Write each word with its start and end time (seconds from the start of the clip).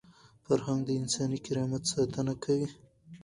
فرهنګ 0.45 0.81
د 0.85 0.89
انساني 1.01 1.37
کرامت 1.45 1.83
ساتنه 1.93 2.33
کوي. 2.43 2.67